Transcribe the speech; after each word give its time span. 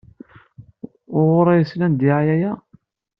Wuɣur 1.13 1.47
ay 1.47 1.63
slan 1.71 1.93
ddiɛaya-a? 1.95 2.53